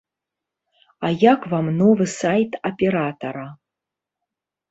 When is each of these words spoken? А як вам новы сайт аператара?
А 1.07 1.11
як 1.33 1.41
вам 1.51 1.67
новы 1.81 2.07
сайт 2.13 2.51
аператара? 2.69 3.43